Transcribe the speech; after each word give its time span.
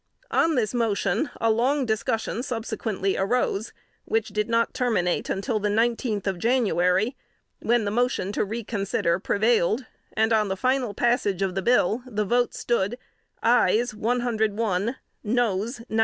On 0.31 0.55
this 0.55 0.73
motion, 0.73 1.29
a 1.39 1.51
long 1.51 1.85
discussion 1.85 2.41
subsequently 2.41 3.15
arose, 3.17 3.71
which 4.05 4.29
did 4.29 4.49
not 4.49 4.73
terminate 4.73 5.29
until 5.29 5.59
the 5.59 5.69
nineteenth 5.69 6.25
of 6.25 6.39
January, 6.39 7.15
when 7.61 7.85
the 7.85 7.91
motion 7.91 8.31
to 8.31 8.43
reconsider 8.43 9.19
prevailed, 9.19 9.85
and 10.13 10.33
on 10.33 10.47
the 10.47 10.57
final 10.57 10.95
passage 10.95 11.43
of 11.43 11.53
the 11.53 11.61
bill 11.61 12.01
the 12.07 12.25
vote 12.25 12.55
stood 12.55 12.97
ayes 13.43 13.93
101, 13.93 14.95
noes 15.23 15.81
95. 15.87 15.99